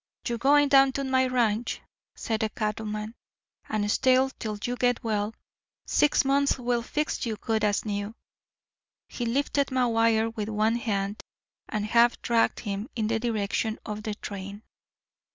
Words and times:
"You're 0.27 0.39
going 0.39 0.67
down 0.69 0.93
to 0.93 1.03
my 1.03 1.27
ranch," 1.27 1.79
said 2.15 2.39
the 2.39 2.49
cattleman, 2.49 3.13
"and 3.69 3.91
stay 3.91 4.17
till 4.39 4.57
you 4.63 4.75
get 4.75 5.03
well. 5.03 5.35
Six 5.85 6.25
months'll 6.25 6.81
fix 6.81 7.23
you 7.27 7.35
good 7.35 7.63
as 7.63 7.85
new." 7.85 8.15
He 9.09 9.27
lifted 9.27 9.67
McGuire 9.67 10.35
with 10.35 10.49
one 10.49 10.77
hand, 10.77 11.21
and 11.69 11.85
half 11.85 12.19
dragged 12.23 12.61
him 12.61 12.89
in 12.95 13.09
the 13.09 13.19
direction 13.19 13.77
of 13.85 14.01
the 14.01 14.15
train. 14.15 14.63